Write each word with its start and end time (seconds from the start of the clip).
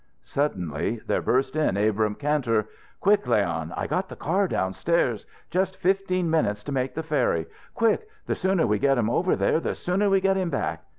Suddenly 0.23 0.99
there 1.05 1.21
burst 1.21 1.55
in 1.55 1.77
Abrahm 1.77 2.15
Kantor. 2.15 2.65
"Quick, 2.99 3.27
Leon! 3.27 3.71
I 3.77 3.85
got 3.85 4.09
the 4.09 4.15
car 4.15 4.47
downstairs. 4.47 5.27
Just 5.51 5.77
fifteen 5.77 6.27
minutes 6.27 6.63
to 6.63 6.71
make 6.71 6.95
the 6.95 7.03
ferry. 7.03 7.45
Quick! 7.75 8.07
The 8.25 8.33
sooner 8.33 8.65
we 8.65 8.79
get 8.79 8.97
him 8.97 9.11
over 9.11 9.35
there 9.35 9.59
the 9.59 9.75
sooner 9.75 10.09
we 10.09 10.19
get 10.19 10.37
him 10.37 10.49
back! 10.49 10.85